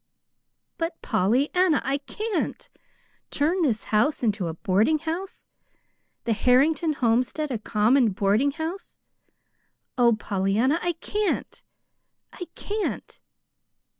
[0.79, 2.71] "But, Pollyanna, I can't!
[3.29, 5.45] Turn this house into a boarding house?
[6.23, 8.97] the Harrington homestead a common boarding house?
[9.99, 11.61] Oh, Pollyanna, I can't,
[12.33, 13.21] I can't!"